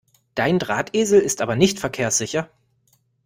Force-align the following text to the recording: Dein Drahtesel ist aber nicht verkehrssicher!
Dein 0.33 0.57
Drahtesel 0.57 1.19
ist 1.19 1.43
aber 1.43 1.55
nicht 1.55 1.79
verkehrssicher! 1.79 2.49